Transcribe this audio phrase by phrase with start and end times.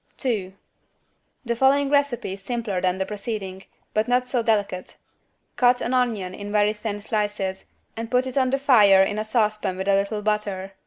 [0.25, 0.55] II
[1.45, 4.95] The following recipe is simpler than the preceding, but not so delicate.
[5.57, 9.23] Cut an onion in very thin slices and put it on the fire in a
[9.23, 10.71] saucepan with a little butter.